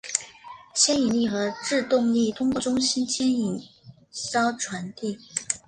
[0.73, 3.61] 牵引力和制动力通过中心牵引
[4.09, 5.19] 销传递。